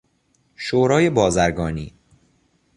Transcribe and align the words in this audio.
شورای 0.55 1.09
بازرگانی 1.09 1.93